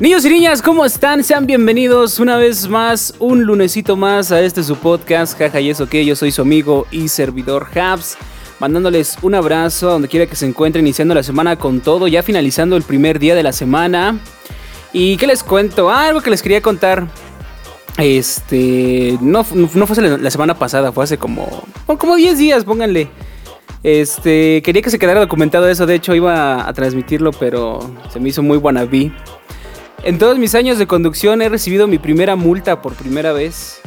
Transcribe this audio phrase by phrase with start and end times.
[0.00, 1.22] Niños y niñas, ¿cómo están?
[1.22, 5.88] Sean bienvenidos una vez más, un lunesito más a este su podcast, jaja y eso
[5.88, 8.18] que yo soy su amigo y servidor Habs,
[8.58, 12.24] mandándoles un abrazo a donde quiera que se encuentre, iniciando la semana con todo, ya
[12.24, 14.18] finalizando el primer día de la semana.
[14.92, 15.88] ¿Y qué les cuento?
[15.88, 17.06] Ah, algo que les quería contar.
[17.96, 23.08] Este, no, no fue la semana pasada, fue hace como, como 10 días, pónganle.
[23.84, 27.78] Este, quería que se quedara documentado eso, de hecho iba a transmitirlo, pero
[28.12, 29.12] se me hizo muy wannabe.
[30.04, 33.80] En todos mis años de conducción he recibido mi primera multa por primera vez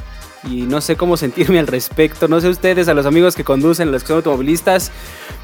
[0.50, 2.28] y no sé cómo sentirme al respecto.
[2.28, 4.92] No sé ustedes, a los amigos que conducen, a los que son automovilistas,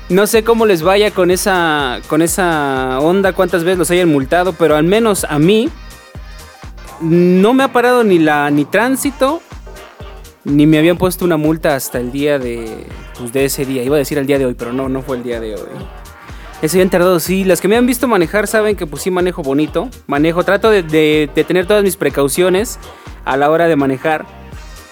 [0.09, 4.53] no sé cómo les vaya con esa, con esa onda, cuántas veces los hayan multado,
[4.53, 5.69] pero al menos a mí
[7.01, 9.43] no me ha parado ni la ni tránsito
[10.43, 12.87] ni me habían puesto una multa hasta el día de,
[13.19, 13.83] pues, de ese día.
[13.83, 15.69] Iba a decir el día de hoy, pero no, no fue el día de hoy.
[16.63, 17.43] Ese habían tardado, sí.
[17.43, 19.89] Las que me han visto manejar saben que pues sí manejo bonito.
[20.07, 22.79] Manejo, trato de, tener todas mis precauciones
[23.25, 24.25] a la hora de manejar.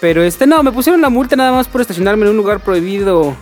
[0.02, 3.38] Pero este, no, me pusieron la multa nada más por estacionarme en un lugar prohibido.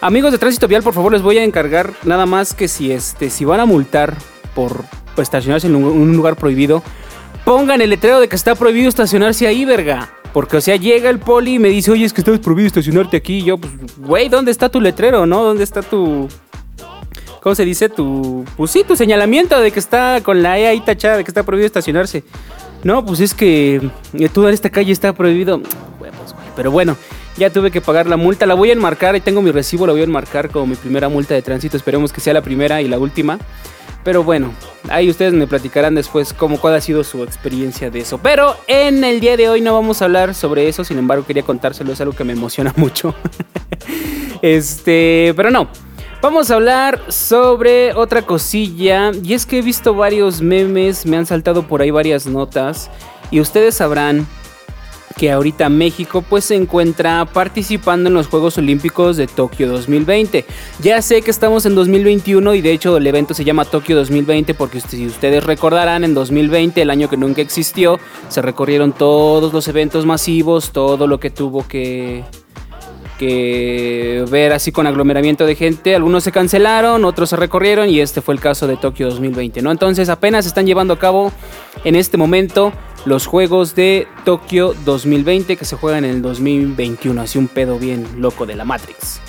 [0.00, 3.28] Amigos de tránsito vial, por favor, les voy a encargar nada más que si este,
[3.28, 4.16] si van a multar
[4.54, 4.82] por
[5.18, 6.82] estacionarse en un lugar prohibido,
[7.44, 10.10] pongan el letrero de que está prohibido estacionarse ahí, verga.
[10.32, 13.18] Porque, o sea, llega el poli y me dice, oye, es que está prohibido estacionarte
[13.18, 13.40] aquí.
[13.40, 15.44] Y yo, pues, güey, ¿dónde está tu letrero, no?
[15.44, 16.28] ¿Dónde está tu,
[17.44, 17.90] ¿cómo se dice?
[17.90, 21.30] Tu, pues sí, tu señalamiento de que está con la E ahí tachada, de que
[21.30, 22.24] está prohibido estacionarse.
[22.82, 23.82] No, pues es que
[24.14, 25.60] eh, toda esta calle está prohibido.
[26.56, 26.96] Pero bueno,
[27.36, 28.46] ya tuve que pagar la multa.
[28.46, 31.10] La voy a enmarcar, ahí tengo mi recibo, la voy a enmarcar como mi primera
[31.10, 31.76] multa de tránsito.
[31.76, 33.38] Esperemos que sea la primera y la última.
[34.04, 34.52] Pero bueno,
[34.88, 38.18] ahí ustedes me platicarán después cómo cuál ha sido su experiencia de eso.
[38.18, 41.42] Pero en el día de hoy no vamos a hablar sobre eso, sin embargo quería
[41.42, 43.14] contárselo, es algo que me emociona mucho.
[44.40, 45.68] este, pero no.
[46.24, 49.12] Vamos a hablar sobre otra cosilla.
[49.22, 52.90] Y es que he visto varios memes, me han saltado por ahí varias notas.
[53.30, 54.26] Y ustedes sabrán
[55.18, 60.46] que ahorita México pues se encuentra participando en los Juegos Olímpicos de Tokio 2020.
[60.80, 64.54] Ya sé que estamos en 2021 y de hecho el evento se llama Tokio 2020
[64.54, 69.68] porque si ustedes recordarán en 2020, el año que nunca existió, se recorrieron todos los
[69.68, 72.24] eventos masivos, todo lo que tuvo que
[73.18, 75.94] que ver así con aglomeramiento de gente.
[75.94, 79.70] Algunos se cancelaron, otros se recorrieron y este fue el caso de Tokio 2020, ¿no?
[79.70, 81.32] Entonces apenas están llevando a cabo
[81.84, 82.72] en este momento
[83.04, 88.06] los juegos de Tokio 2020 que se juegan en el 2021, así un pedo bien
[88.18, 89.20] loco de la Matrix.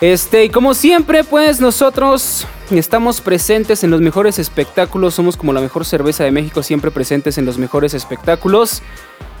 [0.00, 5.60] Este, y como siempre, pues nosotros estamos presentes en los mejores espectáculos, somos como la
[5.60, 8.82] mejor cerveza de México, siempre presentes en los mejores espectáculos.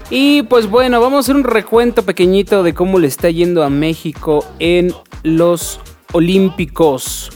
[0.08, 3.70] Y pues bueno, vamos a hacer un recuento pequeñito de cómo le está yendo a
[3.70, 4.94] México en
[5.24, 5.80] los
[6.12, 7.32] Olímpicos.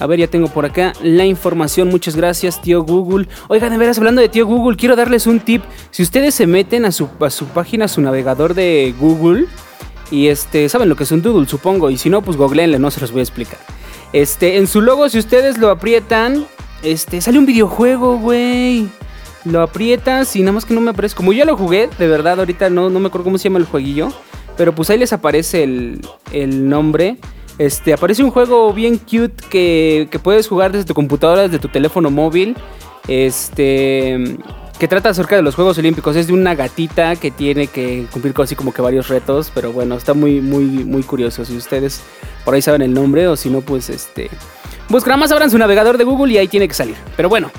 [0.00, 1.88] A ver, ya tengo por acá la información.
[1.88, 3.28] Muchas gracias, tío Google.
[3.48, 5.62] Oigan, de veras, hablando de tío Google, quiero darles un tip.
[5.90, 9.46] Si ustedes se meten a su, su página, a su navegador de Google,
[10.10, 11.90] y este, saben lo que es un doodle, supongo.
[11.90, 13.58] Y si no, pues googleenle, no se los voy a explicar.
[14.14, 16.46] Este, en su logo, si ustedes lo aprietan,
[16.82, 18.88] este, sale un videojuego, güey
[19.44, 21.14] lo aprietas y nada más que no me aparece.
[21.14, 23.66] Como yo lo jugué, de verdad, ahorita no, no me acuerdo cómo se llama el
[23.66, 24.08] jueguillo.
[24.56, 26.00] Pero pues ahí les aparece el,
[26.32, 27.18] el nombre.
[27.58, 31.68] Este, aparece un juego bien cute que, que, puedes jugar desde tu computadora, desde tu
[31.68, 32.56] teléfono móvil.
[33.08, 34.38] Este.
[34.78, 36.16] Que trata acerca de los Juegos Olímpicos.
[36.16, 39.50] Es de una gatita que tiene que cumplir así como que varios retos.
[39.54, 41.44] Pero bueno, está muy, muy, muy curioso.
[41.44, 42.02] Si ustedes
[42.44, 44.30] por ahí saben el nombre, o si no, pues este.
[44.88, 46.96] Buscan más, abran su navegador de Google y ahí tiene que salir.
[47.16, 47.50] Pero bueno.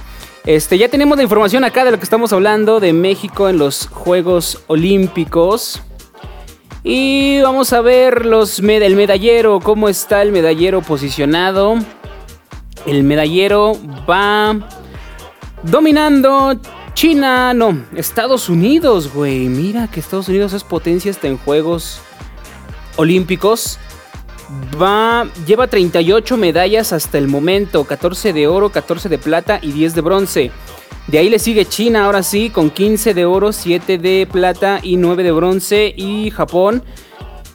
[0.46, 3.88] Este, ya tenemos la información acá de lo que estamos hablando de México en los
[3.88, 5.82] Juegos Olímpicos.
[6.84, 11.76] Y vamos a ver los el medallero, cómo está el medallero posicionado.
[12.86, 13.76] El medallero
[14.08, 14.56] va
[15.64, 16.56] dominando
[16.94, 19.50] China, no, Estados Unidos, güey.
[19.50, 22.02] Mira que Estados Unidos es potencia hasta en Juegos
[22.98, 23.80] Olímpicos.
[24.80, 29.96] Va, lleva 38 medallas hasta el momento, 14 de oro, 14 de plata y 10
[29.96, 30.52] de bronce.
[31.08, 34.98] De ahí le sigue China, ahora sí, con 15 de oro, 7 de plata y
[34.98, 35.94] 9 de bronce.
[35.96, 36.84] Y Japón,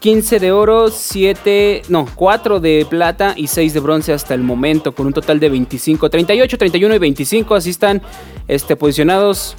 [0.00, 4.92] 15 de oro, 7, no, 4 de plata y 6 de bronce hasta el momento,
[4.94, 7.54] con un total de 25, 38, 31 y 25.
[7.54, 8.02] Así están
[8.48, 9.56] este, posicionados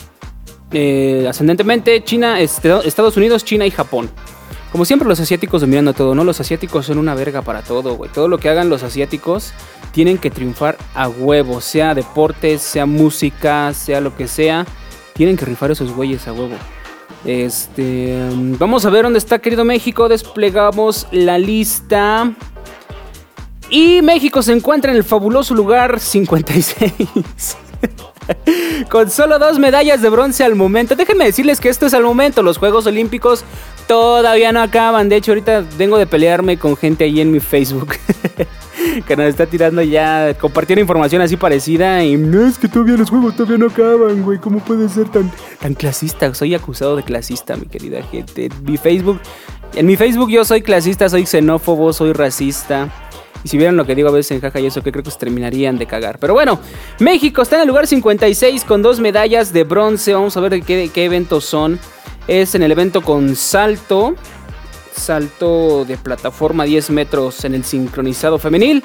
[0.73, 4.09] eh, ascendentemente China, Estados Unidos, China y Japón.
[4.71, 6.23] Como siempre los asiáticos dominando todo, ¿no?
[6.23, 8.09] Los asiáticos son una verga para todo, güey.
[8.09, 9.53] Todo lo que hagan los asiáticos
[9.91, 14.65] tienen que triunfar a huevo, sea deportes, sea música, sea lo que sea.
[15.13, 16.55] Tienen que rifar esos güeyes a huevo.
[17.25, 18.17] Este,
[18.57, 20.07] vamos a ver dónde está querido México.
[20.07, 22.33] Desplegamos la lista.
[23.69, 27.57] Y México se encuentra en el fabuloso lugar 56.
[28.89, 30.95] Con solo dos medallas de bronce al momento.
[30.95, 32.43] Déjenme decirles que esto es al momento.
[32.43, 33.43] Los Juegos Olímpicos
[33.87, 35.09] todavía no acaban.
[35.09, 37.95] De hecho, ahorita vengo de pelearme con gente ahí en mi Facebook.
[39.07, 42.03] que nos está tirando ya, compartiendo información así parecida.
[42.03, 44.39] Y no es que todavía los juegos todavía no acaban, güey.
[44.39, 46.33] ¿Cómo puede ser tan, tan clasista?
[46.33, 48.49] Soy acusado de clasista, mi querida gente.
[48.63, 49.19] Mi Facebook,
[49.75, 52.89] en mi Facebook yo soy clasista, soy xenófobo, soy racista.
[53.43, 55.11] Y si vieran lo que digo a veces en jaja y eso, que creo que
[55.11, 56.19] se terminarían de cagar.
[56.19, 56.59] Pero bueno,
[56.99, 60.13] México está en el lugar 56 con dos medallas de bronce.
[60.13, 61.79] Vamos a ver qué, qué eventos son.
[62.27, 64.15] Es en el evento con salto
[64.95, 68.83] salto de plataforma 10 metros en el sincronizado femenil.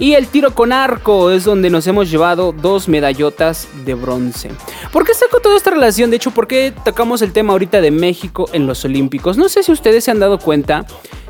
[0.00, 4.50] Y el tiro con arco es donde nos hemos llevado dos medallotas de bronce.
[4.92, 6.10] ¿Por qué saco toda esta relación?
[6.10, 9.36] De hecho, ¿por qué tocamos el tema ahorita de México en los Olímpicos?
[9.36, 10.86] No sé si ustedes se han dado cuenta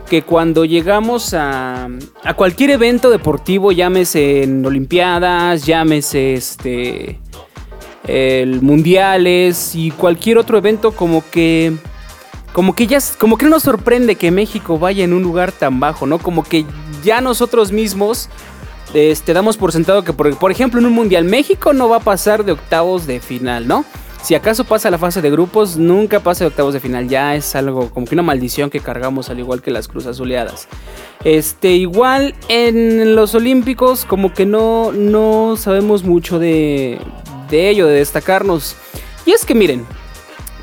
[0.09, 1.89] que cuando llegamos a,
[2.25, 7.21] a cualquier evento deportivo, llámese en Olimpiadas, llámese este,
[8.63, 11.75] Mundiales y cualquier otro evento como que
[12.55, 15.79] como que ya, como que no nos sorprende que México vaya en un lugar tan
[15.79, 16.19] bajo, ¿no?
[16.19, 16.65] Como que
[17.05, 18.31] ya nosotros mismos
[18.95, 22.01] este, damos por sentado que, por, por ejemplo, en un mundial México no va a
[22.01, 23.85] pasar de octavos de final, ¿no?
[24.23, 27.09] Si acaso pasa la fase de grupos, nunca pasa de octavos de final.
[27.09, 30.69] Ya es algo como que una maldición que cargamos, al igual que las cruzas azuleadas.
[31.25, 36.99] Este, igual en los Olímpicos, como que no, no sabemos mucho de,
[37.49, 38.77] de ello, de destacarnos.
[39.25, 39.87] Y es que miren,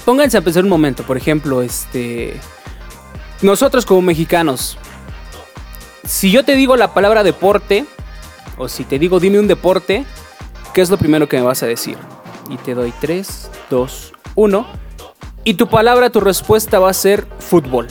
[0.06, 2.40] pónganse a pensar un momento, por ejemplo, este.
[3.42, 4.78] Nosotros como mexicanos,
[6.06, 7.86] si yo te digo la palabra deporte,
[8.57, 10.06] o si te digo dime un deporte,
[10.74, 11.98] ¿qué es lo primero que me vas a decir?
[12.50, 14.65] Y te doy 3, 2, 1.
[15.44, 17.88] Y tu palabra, tu respuesta va a ser fútbol.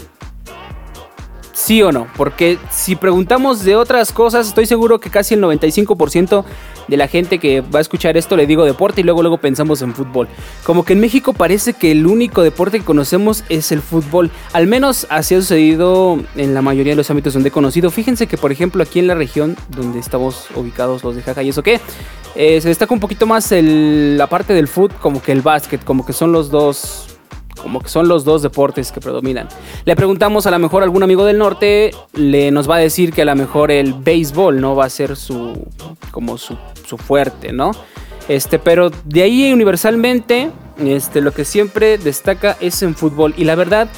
[1.65, 2.07] ¿Sí o no?
[2.15, 6.45] Porque si preguntamos de otras cosas, estoy seguro que casi el 95%
[6.89, 9.81] de la gente que va a escuchar esto le digo deporte y luego luego pensamos
[9.81, 10.29] en fútbol.
[10.63, 14.31] Como que en México parece que el único deporte que conocemos es el fútbol.
[14.53, 17.91] Al menos así ha sucedido en la mayoría de los ámbitos donde he conocido.
[17.91, 21.49] Fíjense que por ejemplo aquí en la región donde estamos ubicados los de Jaja y
[21.49, 21.81] eso qué,
[22.35, 26.05] eh, se destaca un poquito más la parte del fútbol como que el básquet, como
[26.05, 27.14] que son los dos
[27.61, 29.49] como que son los dos deportes que predominan.
[29.85, 33.13] Le preguntamos a lo mejor a algún amigo del norte, le nos va a decir
[33.13, 35.67] que a lo mejor el béisbol no va a ser su
[36.11, 36.57] como su,
[36.99, 37.73] fuerte, ¿no?
[38.29, 43.55] Este, pero de ahí universalmente, este, lo que siempre destaca es en fútbol y la
[43.55, 43.89] verdad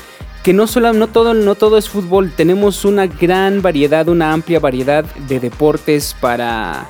[0.43, 4.61] que no solo no todo no todo es fútbol, tenemos una gran variedad, una amplia
[4.61, 6.87] variedad de deportes para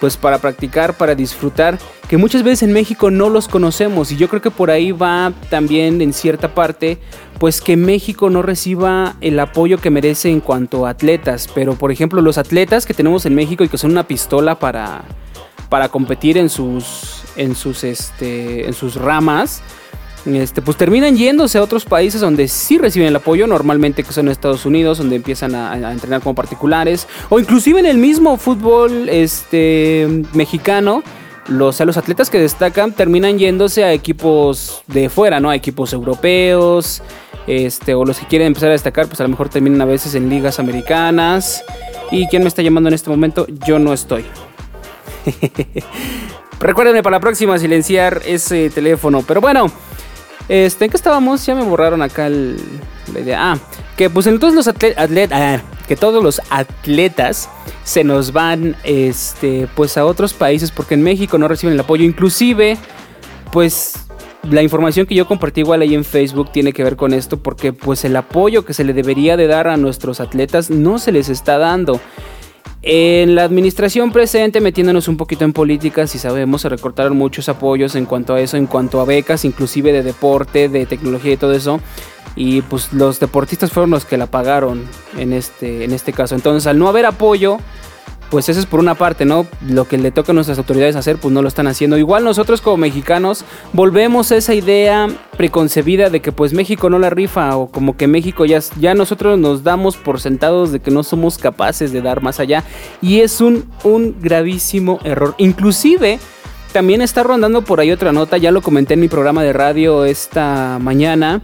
[0.00, 4.10] pues para practicar, para disfrutar, que muchas veces en México no los conocemos.
[4.10, 6.98] Y yo creo que por ahí va también en cierta parte,
[7.38, 11.92] pues que México no reciba el apoyo que merece en cuanto a atletas, pero por
[11.92, 15.04] ejemplo los atletas que tenemos en México y que son una pistola para,
[15.68, 19.62] para competir en sus, en sus, este, en sus ramas,
[20.26, 24.28] este, pues terminan yéndose a otros países donde sí reciben el apoyo, normalmente que son
[24.28, 30.24] Estados Unidos, donde empiezan a, entrenar como particulares, o inclusive en el mismo fútbol este,
[30.34, 31.02] mexicano.
[31.48, 35.50] Los, los atletas que destacan terminan yéndose a equipos de fuera, ¿no?
[35.50, 37.02] A equipos europeos,
[37.46, 40.14] este, o los que quieren empezar a destacar, pues a lo mejor terminan a veces
[40.14, 41.64] en ligas americanas.
[42.12, 43.46] ¿Y quién me está llamando en este momento?
[43.66, 44.24] Yo no estoy.
[46.60, 49.24] Recuérdenme para la próxima silenciar ese teléfono.
[49.26, 49.72] Pero bueno,
[50.50, 51.46] este, ¿en qué estábamos?
[51.46, 52.56] Ya me borraron acá el,
[53.14, 53.52] la idea.
[53.52, 53.58] Ah,
[53.96, 57.48] que pues en todos los atletas, ah, que todos los atletas
[57.84, 62.04] se nos van, este, pues a otros países porque en México no reciben el apoyo.
[62.04, 62.76] Inclusive,
[63.52, 63.94] pues
[64.42, 67.72] la información que yo compartí igual ahí en Facebook tiene que ver con esto porque
[67.72, 71.28] pues el apoyo que se le debería de dar a nuestros atletas no se les
[71.28, 72.00] está dando.
[72.82, 77.94] En la administración presente, metiéndonos un poquito en política, si sabemos, se recortaron muchos apoyos
[77.94, 81.52] en cuanto a eso, en cuanto a becas, inclusive de deporte, de tecnología y todo
[81.52, 81.80] eso.
[82.36, 84.84] Y pues los deportistas fueron los que la pagaron
[85.18, 86.34] en este, en este caso.
[86.34, 87.58] Entonces, al no haber apoyo,
[88.30, 89.46] pues eso es por una parte, ¿no?
[89.66, 91.98] Lo que le toca a nuestras autoridades hacer, pues no lo están haciendo.
[91.98, 97.10] Igual nosotros como mexicanos volvemos a esa idea preconcebida de que pues México no la
[97.10, 101.02] rifa o como que México ya, ya nosotros nos damos por sentados de que no
[101.02, 102.64] somos capaces de dar más allá.
[103.02, 105.34] Y es un, un gravísimo error.
[105.38, 106.20] Inclusive
[106.72, 110.04] también está rondando por ahí otra nota, ya lo comenté en mi programa de radio
[110.04, 111.42] esta mañana,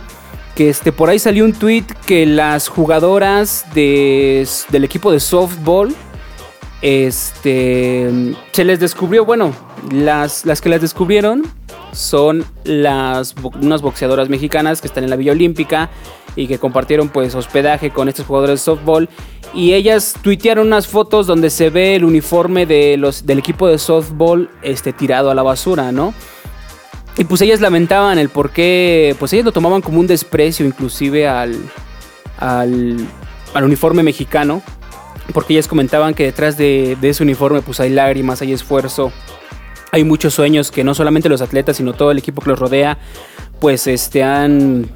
[0.54, 5.94] que este, por ahí salió un tweet que las jugadoras de, del equipo de softball,
[6.82, 9.54] este, se les descubrió, bueno,
[9.90, 11.42] las, las que las descubrieron
[11.92, 15.90] son las, unas boxeadoras mexicanas que están en la Villa Olímpica
[16.34, 19.08] y que compartieron pues hospedaje con estos jugadores de softball
[19.54, 23.78] y ellas tuitearon unas fotos donde se ve el uniforme de los, del equipo de
[23.78, 26.12] softball este, tirado a la basura, ¿no?
[27.16, 31.26] Y pues ellas lamentaban el por qué, pues ellas lo tomaban como un desprecio inclusive
[31.26, 31.56] al,
[32.38, 32.98] al,
[33.54, 34.62] al uniforme mexicano,
[35.32, 39.12] porque ellas comentaban que detrás de, ese uniforme pues hay lágrimas, hay esfuerzo,
[39.92, 42.98] hay muchos sueños que no solamente los atletas, sino todo el equipo que los rodea,
[43.60, 44.88] pues este, han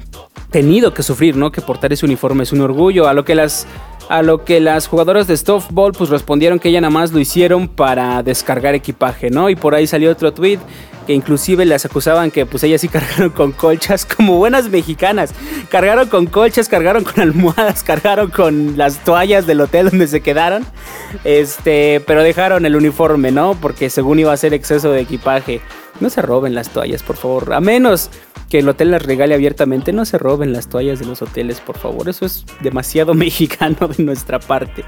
[0.51, 1.51] tenido que sufrir, ¿no?
[1.51, 3.07] Que portar ese uniforme es un orgullo.
[3.07, 3.65] A lo que las,
[4.11, 7.69] a lo que las jugadoras de softball pues respondieron que ella nada más lo hicieron
[7.69, 9.49] para descargar equipaje, ¿no?
[9.49, 10.59] Y por ahí salió otro tweet
[11.07, 15.33] que inclusive las acusaban que pues ellas sí cargaron con colchas como buenas mexicanas.
[15.69, 20.65] Cargaron con colchas, cargaron con almohadas, cargaron con las toallas del hotel donde se quedaron.
[21.23, 23.55] Este, pero dejaron el uniforme, ¿no?
[23.61, 25.61] Porque según iba a ser exceso de equipaje.
[25.99, 27.53] No se roben las toallas, por favor.
[27.53, 28.09] A menos
[28.49, 31.77] que el hotel las regale abiertamente, no se roben las toallas de los hoteles, por
[31.77, 32.09] favor.
[32.09, 34.83] Eso es demasiado mexicano de nuestra parte.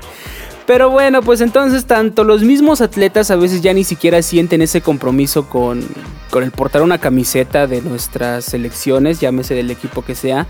[0.65, 4.81] Pero bueno, pues entonces tanto los mismos atletas a veces ya ni siquiera sienten ese
[4.81, 5.85] compromiso con,
[6.29, 10.47] con el portar una camiseta de nuestras selecciones, llámese del equipo que sea,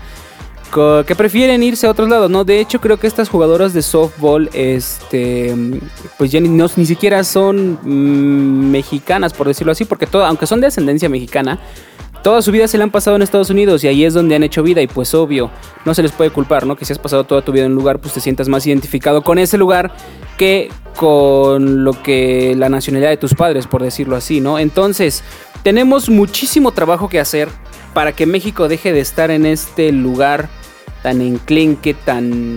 [1.06, 2.44] que prefieren irse a otros lados, ¿no?
[2.44, 5.54] De hecho, creo que estas jugadoras de softball, este,
[6.18, 10.60] pues ya ni, ni siquiera son mm, mexicanas, por decirlo así, porque todo, aunque son
[10.60, 11.60] de ascendencia mexicana,
[12.24, 14.42] toda su vida se la han pasado en Estados Unidos y ahí es donde han
[14.42, 15.50] hecho vida y pues obvio,
[15.84, 16.74] no se les puede culpar, ¿no?
[16.74, 19.22] Que si has pasado toda tu vida en un lugar, pues te sientas más identificado
[19.22, 19.92] con ese lugar
[20.36, 24.58] que con lo que la nacionalidad de tus padres, por decirlo así, ¿no?
[24.58, 25.22] Entonces,
[25.62, 27.48] tenemos muchísimo trabajo que hacer
[27.92, 30.48] para que México deje de estar en este lugar
[31.04, 32.56] tan enclenque, tan,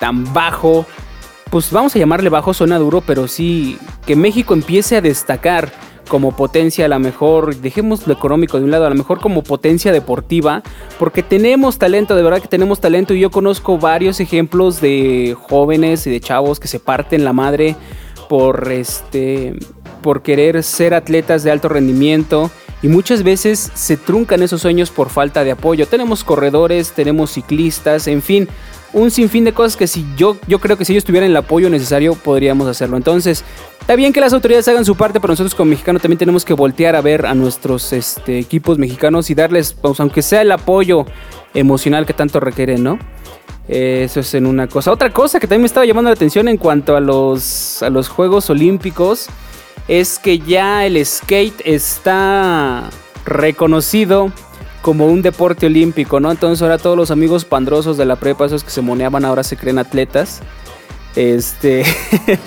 [0.00, 0.86] tan bajo.
[1.50, 5.70] Pues vamos a llamarle bajo, suena duro, pero sí que México empiece a destacar
[6.08, 9.42] como potencia, a lo mejor, dejemos lo económico de un lado, a lo mejor como
[9.42, 10.62] potencia deportiva,
[10.98, 16.06] porque tenemos talento, de verdad que tenemos talento y yo conozco varios ejemplos de jóvenes
[16.06, 17.76] y de chavos que se parten la madre
[18.30, 19.54] por este
[20.02, 22.50] por querer ser atletas de alto rendimiento
[22.82, 25.86] y muchas veces se truncan esos sueños por falta de apoyo.
[25.86, 28.48] Tenemos corredores, tenemos ciclistas, en fin,
[28.92, 31.68] un sinfín de cosas que si yo, yo creo que si ellos tuvieran el apoyo
[31.68, 32.96] necesario podríamos hacerlo.
[32.96, 33.44] Entonces,
[33.80, 36.54] está bien que las autoridades hagan su parte, pero nosotros como mexicanos también tenemos que
[36.54, 41.06] voltear a ver a nuestros este, equipos mexicanos y darles, pues, aunque sea el apoyo
[41.54, 42.98] emocional que tanto requieren, ¿no?
[43.68, 44.92] Eso es en una cosa.
[44.92, 48.08] Otra cosa que también me estaba llamando la atención en cuanto a los, a los
[48.08, 49.28] Juegos Olímpicos
[49.88, 52.90] es que ya el skate está
[53.24, 54.32] reconocido
[54.82, 56.30] como un deporte olímpico, ¿no?
[56.30, 59.56] Entonces ahora todos los amigos pandrosos de la prepa, esos que se moneaban, ahora se
[59.56, 60.40] creen atletas.
[61.16, 61.84] Este.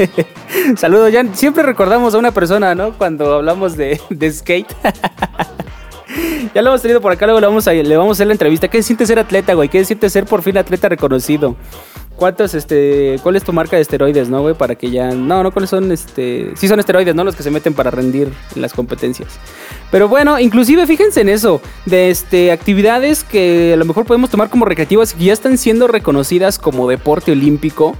[0.77, 2.93] Saludos, ya siempre recordamos a una persona, ¿no?
[2.93, 4.73] Cuando hablamos de, de skate.
[6.53, 8.33] ya lo hemos tenido por acá, luego le vamos, a, le vamos a hacer la
[8.33, 8.67] entrevista.
[8.67, 9.69] ¿Qué siente ser atleta, güey?
[9.69, 11.55] ¿Qué siente ser por fin atleta reconocido?
[12.19, 14.53] ¿Cuántos, este, cuál es tu marca de esteroides, no, güey?
[14.53, 17.23] Para que ya, no, no, cuáles son, este, sí son esteroides, ¿no?
[17.23, 19.29] Los que se meten para rendir en las competencias.
[19.89, 24.49] Pero bueno, inclusive fíjense en eso, de, este, actividades que a lo mejor podemos tomar
[24.49, 27.95] como recreativas que ya están siendo reconocidas como deporte olímpico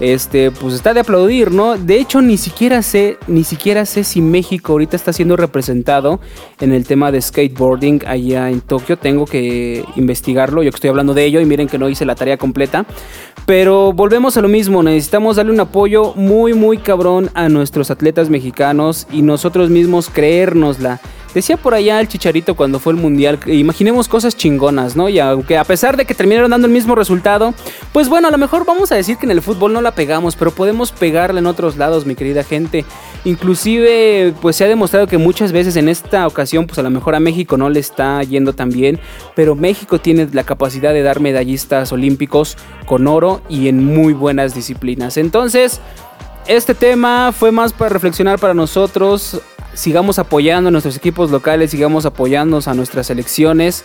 [0.00, 1.76] este, pues está de aplaudir, ¿no?
[1.76, 6.20] De hecho, ni siquiera sé, ni siquiera sé si México ahorita está siendo representado
[6.58, 8.96] en el tema de skateboarding allá en Tokio.
[8.96, 12.14] Tengo que investigarlo, yo que estoy hablando de ello y miren que no hice la
[12.14, 12.86] tarea completa.
[13.46, 18.30] Pero volvemos a lo mismo, necesitamos darle un apoyo muy, muy cabrón a nuestros atletas
[18.30, 21.00] mexicanos y nosotros mismos creérnosla.
[21.34, 25.08] Decía por allá el Chicharito cuando fue el Mundial, imaginemos cosas chingonas, ¿no?
[25.08, 27.54] Y aunque a pesar de que terminaron dando el mismo resultado,
[27.92, 30.34] pues bueno, a lo mejor vamos a decir que en el fútbol no la pegamos,
[30.34, 32.84] pero podemos pegarla en otros lados, mi querida gente.
[33.24, 37.14] Inclusive, pues se ha demostrado que muchas veces en esta ocasión, pues a lo mejor
[37.14, 38.98] a México no le está yendo tan bien,
[39.36, 42.56] pero México tiene la capacidad de dar medallistas olímpicos
[42.86, 45.16] con oro y en muy buenas disciplinas.
[45.16, 45.80] Entonces,
[46.46, 49.40] este tema fue más para reflexionar para nosotros
[49.74, 53.84] sigamos apoyando a nuestros equipos locales, sigamos apoyando a nuestras selecciones.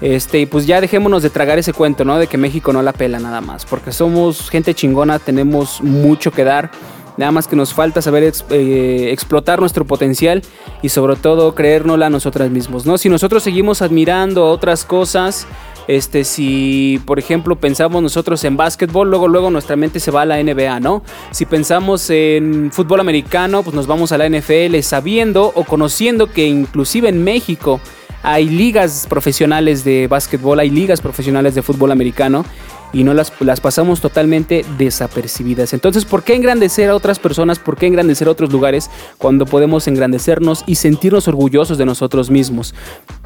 [0.00, 2.18] Este, y pues ya dejémonos de tragar ese cuento, ¿no?
[2.18, 3.64] De que México no la pela nada más.
[3.64, 6.70] Porque somos gente chingona, tenemos mucho que dar.
[7.16, 10.42] Nada más que nos falta saber eh, explotar nuestro potencial
[10.80, 12.96] y sobre todo creérnosla a nosotras mismos, ¿no?
[12.96, 15.46] Si nosotros seguimos admirando otras cosas,
[15.88, 20.26] Este, si por ejemplo pensamos nosotros en básquetbol, luego luego nuestra mente se va a
[20.26, 21.02] la NBA, ¿no?
[21.30, 26.46] Si pensamos en fútbol americano, pues nos vamos a la NFL sabiendo o conociendo que
[26.46, 27.80] inclusive en México
[28.22, 32.44] hay ligas profesionales de básquetbol, hay ligas profesionales de fútbol americano
[32.92, 35.72] y no las, las pasamos totalmente desapercibidas.
[35.72, 37.58] Entonces, ¿por qué engrandecer a otras personas?
[37.58, 42.74] ¿Por qué engrandecer a otros lugares cuando podemos engrandecernos y sentirnos orgullosos de nosotros mismos?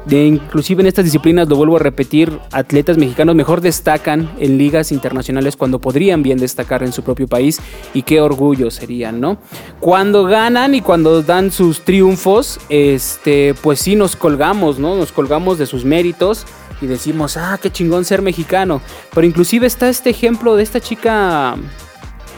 [0.05, 4.91] De, inclusive en estas disciplinas, lo vuelvo a repetir, atletas mexicanos mejor destacan en ligas
[4.91, 7.59] internacionales cuando podrían bien destacar en su propio país
[7.93, 9.37] y qué orgullo serían, ¿no?
[9.79, 14.95] Cuando ganan y cuando dan sus triunfos, este, pues sí nos colgamos, ¿no?
[14.95, 16.45] Nos colgamos de sus méritos
[16.81, 18.81] y decimos, ah, qué chingón ser mexicano.
[19.13, 21.55] Pero inclusive está este ejemplo de esta chica,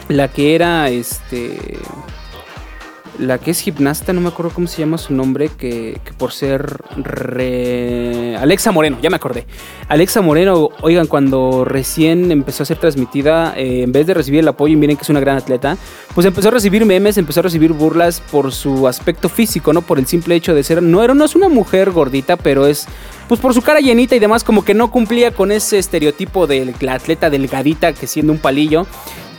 [0.08, 1.78] la que era, este,
[3.20, 6.80] la que es gimnasta, no me acuerdo cómo se llama su nombre, que, por ser
[8.40, 9.46] Alexa Moreno, ya me acordé.
[9.88, 14.48] Alexa Moreno, oigan, cuando recién empezó a ser transmitida, eh, en vez de recibir el
[14.48, 15.76] apoyo, y miren que es una gran atleta,
[16.14, 19.82] pues empezó a recibir memes, empezó a recibir burlas por su aspecto físico, ¿no?
[19.82, 22.86] Por el simple hecho de ser, no, era, no es una mujer gordita, pero es
[23.28, 26.74] pues por su cara llenita y demás, como que no cumplía con ese estereotipo de
[26.80, 28.86] la atleta delgadita que siendo un palillo.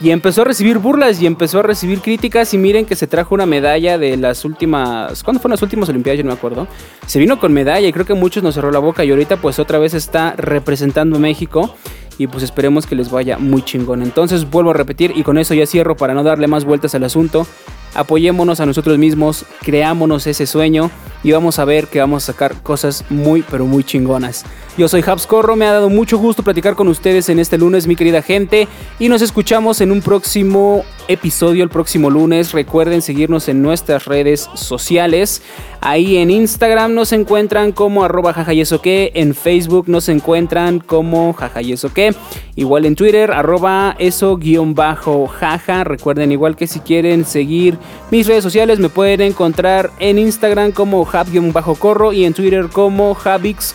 [0.02, 2.52] Y empezó a recibir burlas y empezó a recibir críticas.
[2.54, 5.22] Y miren que se trajo una medalla de las últimas.
[5.22, 6.18] ¿Cuándo fueron las últimas Olimpiadas?
[6.18, 6.66] Yo no me acuerdo.
[7.06, 9.04] Se vino con medalla y creo que muchos nos cerró la boca.
[9.04, 11.76] Y ahorita, pues otra vez está representando a México.
[12.18, 14.02] Y pues esperemos que les vaya muy chingón.
[14.02, 17.04] Entonces vuelvo a repetir y con eso ya cierro para no darle más vueltas al
[17.04, 17.46] asunto
[17.94, 20.90] apoyémonos a nosotros mismos, creámonos ese sueño
[21.22, 24.44] y vamos a ver que vamos a sacar cosas muy pero muy chingonas.
[24.78, 27.86] Yo soy Habs Corro, me ha dado mucho gusto platicar con ustedes en este lunes,
[27.86, 32.52] mi querida gente, y nos escuchamos en un próximo episodio el próximo lunes.
[32.52, 35.42] Recuerden seguirnos en nuestras redes sociales.
[35.82, 42.14] Ahí en Instagram nos encuentran como arroba jajayesoque, en Facebook nos encuentran como jajayesoque,
[42.54, 45.84] igual en Twitter arroba eso guion bajo jaja.
[45.84, 47.76] Recuerden igual que si quieren seguir
[48.10, 53.74] mis redes sociales me pueden encontrar en Instagram como jab-corro y en Twitter como javix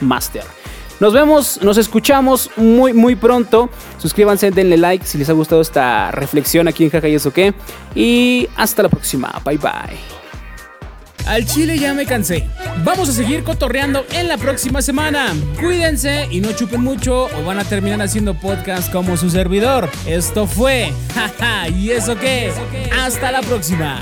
[0.00, 0.44] master.
[1.00, 3.70] Nos vemos, nos escuchamos muy, muy pronto.
[3.98, 7.54] Suscríbanse, denle like si les ha gustado esta reflexión aquí en Jaja y eso qué.
[7.94, 9.40] Y hasta la próxima.
[9.44, 10.20] Bye bye.
[11.26, 12.48] Al chile ya me cansé.
[12.84, 15.32] Vamos a seguir cotorreando en la próxima semana.
[15.58, 19.88] Cuídense y no chupen mucho o van a terminar haciendo podcast como su servidor.
[20.06, 20.92] Esto fue.
[21.14, 22.52] Jaja, ¿y eso qué?
[23.00, 24.00] Hasta la próxima.